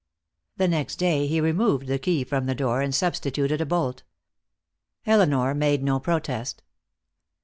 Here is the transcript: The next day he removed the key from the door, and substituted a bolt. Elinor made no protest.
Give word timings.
The 0.57 0.67
next 0.67 0.95
day 0.95 1.27
he 1.27 1.39
removed 1.39 1.85
the 1.85 1.99
key 1.99 2.23
from 2.23 2.47
the 2.47 2.55
door, 2.55 2.81
and 2.81 2.89
substituted 2.95 3.61
a 3.61 3.67
bolt. 3.67 4.01
Elinor 5.05 5.53
made 5.53 5.83
no 5.83 5.99
protest. 5.99 6.63